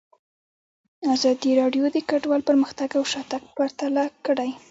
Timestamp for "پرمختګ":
2.49-2.89